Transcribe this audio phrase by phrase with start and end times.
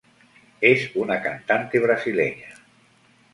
[0.61, 2.49] Es una cantante brasileña.